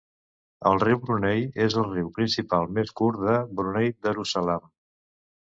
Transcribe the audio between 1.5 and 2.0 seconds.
és el